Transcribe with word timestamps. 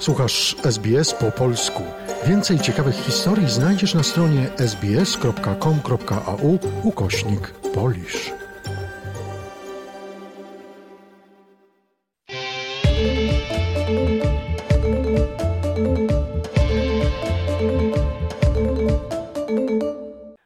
Słuchasz 0.00 0.56
SBS 0.64 1.14
po 1.14 1.32
polsku. 1.32 1.82
Więcej 2.28 2.58
ciekawych 2.58 2.94
historii 2.94 3.48
znajdziesz 3.48 3.94
na 3.94 4.02
stronie 4.02 4.46
sbs.com.au 4.56 6.58
ukośnik 6.84 7.54
polisz. 7.74 8.32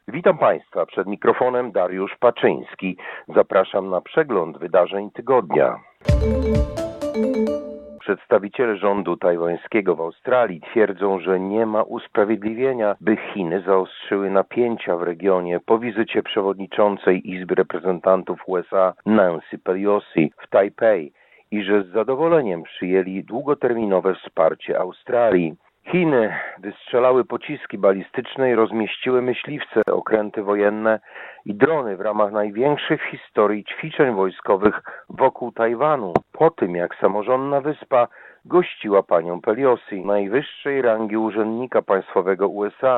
Witam 0.07 0.37
Państwa. 0.37 0.85
Przed 0.85 1.07
mikrofonem 1.07 1.71
Dariusz 1.71 2.15
Paczyński. 2.19 2.97
Zapraszam 3.35 3.89
na 3.89 4.01
przegląd 4.01 4.57
wydarzeń 4.57 5.11
tygodnia. 5.11 5.79
Przedstawiciele 8.05 8.77
rządu 8.77 9.17
tajwańskiego 9.17 9.95
w 9.95 10.01
Australii 10.01 10.61
twierdzą, 10.61 11.19
że 11.19 11.39
nie 11.39 11.65
ma 11.65 11.83
usprawiedliwienia, 11.83 12.95
by 13.01 13.17
Chiny 13.17 13.61
zaostrzyły 13.61 14.29
napięcia 14.29 14.97
w 14.97 15.03
regionie 15.03 15.59
po 15.59 15.79
wizycie 15.79 16.23
przewodniczącej 16.23 17.31
Izby 17.31 17.55
Reprezentantów 17.55 18.39
USA 18.47 18.93
Nancy 19.05 19.57
Pelosi 19.63 20.31
w 20.37 20.49
Tajpej 20.49 21.13
i 21.51 21.63
że 21.63 21.83
z 21.83 21.87
zadowoleniem 21.87 22.63
przyjęli 22.63 23.23
długoterminowe 23.23 24.15
wsparcie 24.15 24.79
Australii. 24.79 25.55
Chiny 25.91 26.33
wystrzelały 26.59 27.25
pociski 27.25 27.77
balistyczne 27.77 28.49
i 28.49 28.55
rozmieściły 28.55 29.21
myśliwce, 29.21 29.81
okręty 29.91 30.43
wojenne 30.43 30.99
i 31.45 31.55
drony 31.55 31.97
w 31.97 32.01
ramach 32.01 32.31
największych 32.31 33.01
w 33.01 33.05
historii 33.05 33.63
ćwiczeń 33.63 34.15
wojskowych 34.15 34.81
wokół 35.09 35.51
Tajwanu, 35.51 36.13
po 36.31 36.51
tym 36.51 36.75
jak 36.75 36.95
samorządna 36.95 37.61
wyspa 37.61 38.07
gościła 38.45 39.03
panią 39.03 39.41
Pelosi, 39.41 40.05
najwyższej 40.05 40.81
rangi 40.81 41.17
urzędnika 41.17 41.81
państwowego 41.81 42.47
USA, 42.47 42.97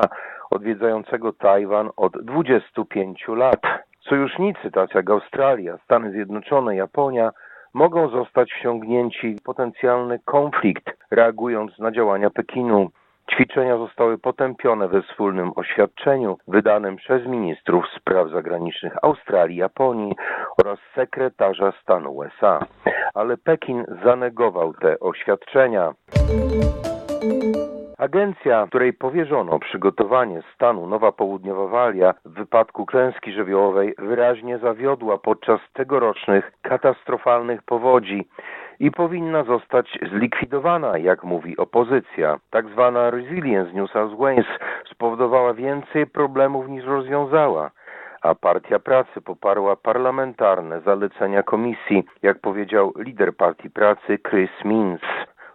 odwiedzającego 0.50 1.32
Tajwan 1.32 1.90
od 1.96 2.12
25 2.24 3.28
lat. 3.28 3.60
Sojusznicy 4.00 4.70
tacy 4.70 4.92
jak 4.94 5.10
Australia, 5.10 5.78
Stany 5.84 6.10
Zjednoczone, 6.10 6.76
Japonia 6.76 7.30
mogą 7.74 8.08
zostać 8.08 8.52
wciągnięci 8.52 9.34
w 9.34 9.42
potencjalny 9.42 10.18
konflikt, 10.24 10.90
reagując 11.10 11.78
na 11.78 11.90
działania 11.92 12.30
Pekinu. 12.30 12.90
Ćwiczenia 13.32 13.76
zostały 13.76 14.18
potępione 14.18 14.88
we 14.88 15.02
wspólnym 15.02 15.52
oświadczeniu 15.56 16.38
wydanym 16.48 16.96
przez 16.96 17.26
ministrów 17.26 17.84
spraw 18.00 18.30
zagranicznych 18.30 18.92
Australii, 19.02 19.56
Japonii 19.56 20.12
oraz 20.62 20.78
sekretarza 20.94 21.72
stanu 21.82 22.16
USA. 22.16 22.66
Ale 23.14 23.36
Pekin 23.36 23.84
zanegował 24.04 24.74
te 24.74 25.00
oświadczenia. 25.00 25.94
Agencja, 27.98 28.66
której 28.68 28.92
powierzono 28.92 29.58
przygotowanie 29.58 30.42
stanu 30.54 30.86
Nowa 30.86 31.12
Południowa 31.12 31.66
Walia 31.66 32.14
w 32.24 32.32
wypadku 32.32 32.86
klęski 32.86 33.32
żywiołowej 33.32 33.94
wyraźnie 33.98 34.58
zawiodła 34.58 35.18
podczas 35.18 35.60
tegorocznych 35.72 36.52
katastrofalnych 36.62 37.62
powodzi 37.62 38.28
i 38.80 38.90
powinna 38.90 39.44
zostać 39.44 39.98
zlikwidowana, 40.12 40.98
jak 40.98 41.24
mówi 41.24 41.56
opozycja. 41.56 42.38
Tak 42.50 42.68
zwana 42.68 43.10
Resilience 43.10 43.72
New 43.72 43.90
South 43.90 44.18
Wales 44.18 44.46
spowodowała 44.90 45.54
więcej 45.54 46.06
problemów 46.06 46.68
niż 46.68 46.84
rozwiązała 46.84 47.70
a 48.22 48.34
Partia 48.34 48.78
Pracy 48.78 49.20
poparła 49.20 49.76
parlamentarne 49.76 50.80
zalecenia 50.80 51.42
komisji, 51.42 52.04
jak 52.22 52.40
powiedział 52.40 52.92
lider 52.96 53.36
Partii 53.36 53.70
Pracy 53.70 54.18
Chris 54.28 54.50
Minns. 54.64 55.00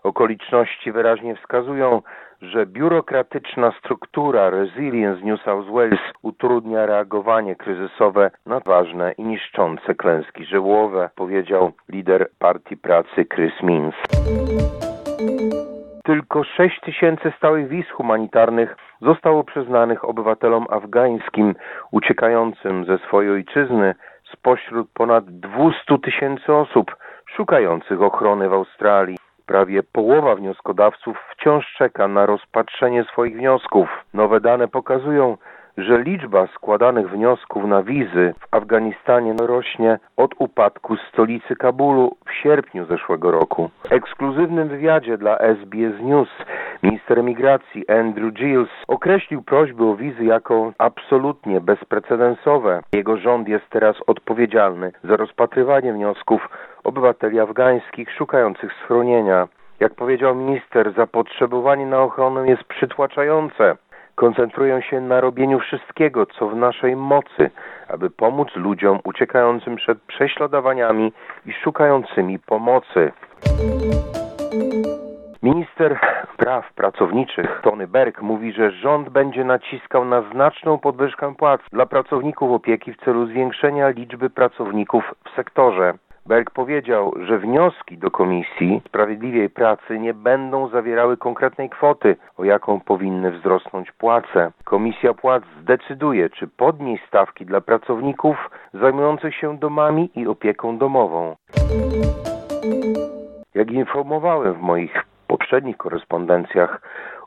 Okoliczności 0.04 0.92
wyraźnie 0.92 1.36
wskazują, 1.36 2.02
że 2.42 2.66
biurokratyczna 2.66 3.72
struktura 3.80 4.50
Resilience 4.50 5.26
New 5.26 5.42
South 5.42 5.70
Wales 5.72 6.00
utrudnia 6.22 6.86
reagowanie 6.86 7.56
kryzysowe 7.56 8.32
na 8.46 8.60
ważne 8.60 9.12
i 9.12 9.24
niszczące 9.24 9.96
klęski 9.96 10.46
żywiołowe, 10.46 11.10
powiedział 11.16 11.72
lider 11.90 12.30
Partii 12.40 12.78
Pracy 12.78 13.26
Chris 13.26 13.64
Minns. 13.64 13.96
Tylko 16.04 16.44
6 16.44 16.80
tysięcy 16.82 17.34
stałych 17.38 17.68
wiz 17.68 17.90
humanitarnych 17.90 18.76
zostało 19.02 19.44
przyznanych 19.44 20.06
obywatelom 20.06 20.66
afgańskim 20.70 21.56
uciekającym 21.92 22.86
ze 22.86 22.98
swojej 22.98 23.32
ojczyzny 23.32 23.96
spośród 24.34 24.90
ponad 24.94 25.26
200 25.26 25.98
tysięcy 26.04 26.54
osób 26.54 26.96
szukających 27.36 28.02
ochrony 28.02 28.50
w 28.50 28.54
Australii. 28.54 29.18
Prawie 29.46 29.84
połowa 29.84 30.36
wnioskodawców 30.36 31.18
wciąż 31.32 31.74
czeka 31.78 32.08
na 32.08 32.26
rozpatrzenie 32.26 33.04
swoich 33.04 33.38
wniosków. 33.38 33.90
Nowe 34.14 34.40
dane 34.40 34.68
pokazują, 34.68 35.38
że 35.78 35.98
liczba 35.98 36.48
składanych 36.48 37.10
wniosków 37.10 37.66
na 37.66 37.84
wizy 37.84 38.34
w 38.40 38.56
Afganistanie 38.56 39.34
rośnie 39.40 40.00
od 40.18 40.32
upadku 40.40 40.98
stolicy 40.98 41.56
Kabulu 41.56 42.16
w 42.26 42.34
sierpniu 42.34 42.86
zeszłego 42.86 43.32
roku. 43.32 43.70
W 43.88 43.92
ekskluzywnym 43.92 44.68
wywiadzie 44.68 45.18
dla 45.18 45.38
SBS 45.38 46.02
News 46.02 46.30
minister 46.84 47.20
emigracji 47.20 47.88
Andrew 47.90 48.34
Giles 48.34 48.70
określił 48.88 49.42
prośby 49.42 49.86
o 49.86 49.96
wizy 49.96 50.26
jako 50.26 50.74
absolutnie 50.78 51.62
bezprecedensowe. 51.62 52.82
Jego 52.94 53.18
rząd 53.18 53.48
jest 53.48 53.70
teraz 53.70 53.96
odpowiedzialny 54.08 54.92
za 55.04 55.18
rozpatrywanie 55.18 55.94
wniosków 55.94 56.50
obywateli 56.84 57.40
afgańskich 57.40 58.12
szukających 58.12 58.74
schronienia. 58.74 59.48
Jak 59.80 59.96
powiedział 59.96 60.36
minister, 60.36 60.94
zapotrzebowanie 60.94 61.86
na 61.86 62.00
ochronę 62.00 62.48
jest 62.48 62.64
przytłaczające 62.64 63.76
koncentrują 64.24 64.82
się 64.82 65.02
na 65.02 65.22
robieniu 65.22 65.60
wszystkiego, 65.60 66.26
co 66.26 66.50
w 66.50 66.56
naszej 66.56 66.96
mocy, 66.96 67.52
aby 67.88 68.10
pomóc 68.10 68.48
ludziom 68.56 69.00
uciekającym 69.04 69.76
przed 69.76 70.02
prześladowaniami 70.02 71.14
i 71.46 71.54
szukającymi 71.54 72.40
pomocy. 72.40 73.12
Minister 75.44 76.00
Praw 76.38 76.74
Pracowniczych 76.74 77.60
Tony 77.64 77.88
Berg 77.88 78.22
mówi, 78.22 78.54
że 78.54 78.72
rząd 78.72 79.10
będzie 79.10 79.44
naciskał 79.44 80.06
na 80.06 80.22
znaczną 80.22 80.78
podwyżkę 80.78 81.36
płac 81.36 81.62
dla 81.72 81.86
pracowników 81.86 82.52
opieki 82.52 82.94
w 82.94 82.98
celu 82.98 83.28
zwiększenia 83.28 83.90
liczby 83.90 84.30
pracowników 84.30 85.16
w 85.26 85.36
sektorze. 85.36 85.94
Berg 86.26 86.52
powiedział, 86.52 87.14
że 87.28 87.40
wnioski 87.40 87.98
do 87.98 88.12
Komisji 88.12 88.82
Sprawiedliwej 88.88 89.50
Pracy 89.50 90.00
nie 90.00 90.14
będą 90.14 90.68
zawierały 90.68 91.18
konkretnej 91.18 91.70
kwoty, 91.70 92.16
o 92.38 92.44
jaką 92.44 92.80
powinny 92.80 93.32
wzrosnąć 93.32 93.92
płace. 93.92 94.52
Komisja 94.64 95.14
Płac 95.14 95.44
zdecyduje, 95.62 96.30
czy 96.30 96.48
podnieść 96.48 97.08
stawki 97.08 97.46
dla 97.46 97.62
pracowników 97.62 98.50
zajmujących 98.74 99.36
się 99.36 99.58
domami 99.58 100.10
i 100.16 100.28
opieką 100.28 100.78
domową. 100.78 101.36
Jak 103.56 103.72
informowałem 103.72 104.54
w 104.54 104.62
moich 104.62 105.04
poprzednich 105.28 105.78
korespondencjach, 105.78 106.82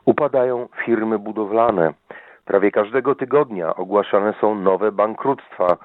upadają 0.05 0.67
firmy 0.85 1.19
budowlane. 1.19 1.93
Prawie 2.45 2.71
każdego 2.71 3.15
tygodnia 3.15 3.75
ogłaszane 3.75 4.33
są 4.41 4.55
nowe 4.55 4.91
bankructwa. 4.91 5.77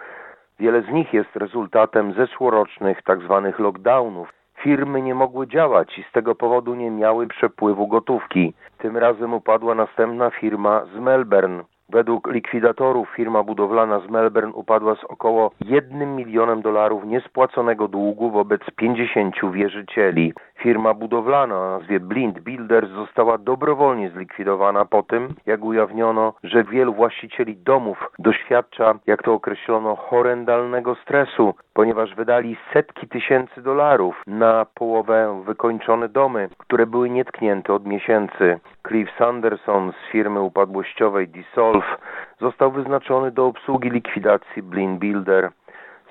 Wiele 0.62 0.83
z 0.83 0.89
nich 0.89 1.12
jest 1.12 1.37
rezultatem 1.37 2.12
zeszłorocznych 2.12 3.03
tzw. 3.03 3.43
Tak 3.45 3.59
lockdownów. 3.59 4.33
Firmy 4.62 5.03
nie 5.03 5.15
mogły 5.15 5.47
działać 5.47 5.99
i 5.99 6.03
z 6.03 6.12
tego 6.12 6.34
powodu 6.34 6.75
nie 6.75 6.91
miały 6.91 7.27
przepływu 7.27 7.87
gotówki. 7.87 8.55
Tym 8.78 8.97
razem 8.97 9.34
upadła 9.34 9.75
następna 9.75 10.31
firma 10.31 10.84
z 10.95 10.99
Melbourne. 10.99 11.65
Według 11.89 12.33
likwidatorów 12.33 13.09
firma 13.17 13.43
budowlana 13.43 14.00
z 14.00 14.11
Melbourne 14.11 14.55
upadła 14.55 14.95
z 14.95 15.05
około 15.05 15.50
1 15.61 16.17
milionem 16.17 16.62
dolarów 16.62 17.05
niespłaconego 17.05 17.88
długu 17.88 18.31
wobec 18.31 18.62
50 18.76 19.35
wierzycieli. 19.53 20.32
Firma 20.62 20.94
budowlana 20.94 21.59
o 21.59 21.70
nazwie 21.79 22.00
Blind 22.00 22.41
Builders 22.41 22.91
została 22.91 23.38
dobrowolnie 23.38 24.11
zlikwidowana 24.11 24.85
po 24.85 25.03
tym, 25.03 25.35
jak 25.47 25.64
ujawniono, 25.64 26.35
że 26.44 26.64
wielu 26.64 26.94
właścicieli 26.94 27.56
domów 27.56 28.11
doświadcza, 28.19 28.94
jak 29.06 29.23
to 29.23 29.32
określono, 29.32 29.97
horrendalnego 29.97 30.94
stresu, 30.94 31.55
ponieważ 31.75 32.14
wydali 32.14 32.56
setki 32.73 33.09
tysięcy 33.09 33.62
dolarów 33.62 34.23
na 34.26 34.67
połowę 34.75 35.43
wykończone 35.47 36.09
domy, 36.09 36.49
które 36.59 36.87
były 36.87 37.11
nietknięte 37.11 37.75
od 37.75 37.87
miesięcy. 37.87 38.61
Cliff 38.88 39.11
Sanderson 39.19 39.93
z 39.93 40.12
firmy 40.12 40.41
upadłościowej 40.41 41.29
Dissolve 41.29 41.99
został 42.41 42.70
wyznaczony 42.70 43.31
do 43.31 43.47
obsługi 43.47 43.91
likwidacji 43.91 44.62
Blind 44.62 44.99
Builder. 44.99 45.50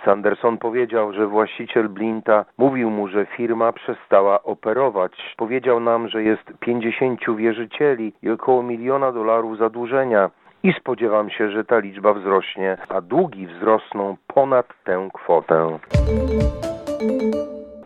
Sanderson 0.05 0.57
powiedział, 0.57 1.13
że 1.13 1.27
właściciel 1.27 1.89
Blinta 1.89 2.45
mówił 2.57 2.89
mu, 2.89 3.07
że 3.07 3.25
firma 3.25 3.73
przestała 3.73 4.43
operować. 4.43 5.35
Powiedział 5.37 5.79
nam, 5.79 6.07
że 6.07 6.23
jest 6.23 6.43
50 6.59 7.19
wierzycieli 7.37 8.13
i 8.23 8.29
około 8.29 8.63
miliona 8.63 9.11
dolarów 9.11 9.57
zadłużenia 9.57 10.29
i 10.63 10.73
spodziewam 10.73 11.29
się, 11.29 11.51
że 11.51 11.63
ta 11.63 11.79
liczba 11.79 12.13
wzrośnie, 12.13 12.77
a 12.89 13.01
długi 13.01 13.47
wzrosną 13.47 14.17
ponad 14.27 14.67
tę 14.83 15.09
kwotę. 15.13 15.79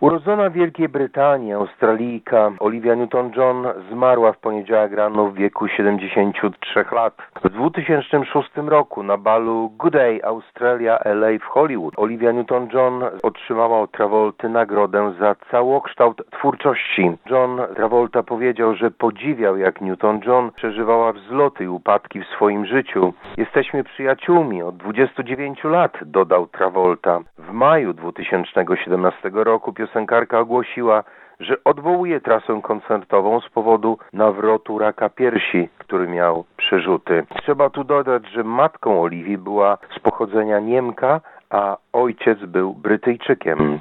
Urodzona 0.06 0.50
w 0.50 0.54
Wielkiej 0.54 0.90
Brytanii, 0.90 1.54
Australijka 1.54 2.52
Olivia 2.60 2.96
Newton-John 2.96 3.68
zmarła 3.92 4.32
w 4.32 4.38
poniedziałek 4.38 4.94
rano 4.94 5.26
w 5.26 5.36
wieku 5.36 5.68
73 5.68 6.86
lat. 6.92 7.14
W 7.44 7.50
2006 7.50 8.50
roku 8.56 9.04
na 9.04 9.18
balu 9.18 9.72
Good 9.78 9.94
Day 9.94 10.24
Australia 10.24 11.00
LA 11.06 11.40
w 11.40 11.44
Hollywood 11.44 11.94
Olivia 11.98 12.32
Newton-John 12.32 13.04
otrzymała 13.24 13.82
od 13.82 13.92
Travolty 13.92 14.50
nagrodę 14.50 15.14
za 15.20 15.36
całokształt 15.52 16.22
twórczości. 16.32 17.12
John 17.30 17.62
Travolta 17.76 18.24
powiedział, 18.24 18.76
że 18.76 18.92
podziwiał 18.92 19.58
jak 19.58 19.82
Newton-John 19.82 20.52
przeżywała 20.56 21.14
wzloty 21.14 21.64
i 21.64 21.68
upadki 21.68 22.22
w 22.22 22.28
swoim 22.28 22.66
życiu. 22.66 23.14
Jesteśmy 23.38 23.84
przyjaciółmi 23.84 24.64
od 24.64 24.78
29 24.78 25.64
lat, 25.64 25.98
dodał 26.06 26.48
Travolta. 26.48 27.20
W 27.38 27.52
maju 27.52 27.94
2017 27.94 29.32
roku 29.34 29.74
piosenkarka 29.96 30.40
ogłosiła, 30.40 31.04
że 31.40 31.56
odwołuje 31.64 32.22
trasę 32.22 32.60
koncertową 32.64 33.42
z 33.42 33.50
powodu 33.50 33.98
nawrotu 34.14 34.78
raka 34.80 35.10
piersi, 35.10 35.70
który 35.78 36.08
miał 36.08 36.46
przerzuty. 36.58 37.24
Trzeba 37.42 37.70
tu 37.70 37.84
dodać, 37.84 38.24
że 38.28 38.44
matką 38.44 39.02
Oliwii 39.02 39.38
była 39.38 39.78
z 39.98 40.00
pochodzenia 40.00 40.60
Niemka, 40.60 41.22
a 41.50 41.78
ojciec 41.94 42.40
był 42.40 42.74
Brytyjczykiem. 42.74 43.80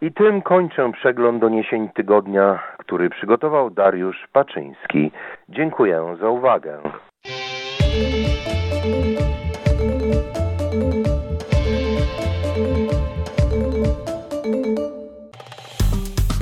I 0.00 0.12
tym 0.12 0.42
kończę 0.42 0.92
przegląd 0.92 1.40
doniesień 1.40 1.88
tygodnia, 1.88 2.58
który 2.78 3.10
przygotował 3.10 3.70
Dariusz 3.70 4.28
Paczyński. 4.32 5.10
Dziękuję 5.48 6.16
za 6.20 6.28
uwagę. 6.28 6.78